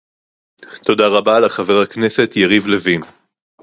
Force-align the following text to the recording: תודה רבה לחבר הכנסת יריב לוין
תודה 0.83 1.07
רבה 1.07 1.39
לחבר 1.39 1.81
הכנסת 1.83 2.31
יריב 2.35 2.67
לוין 2.67 3.01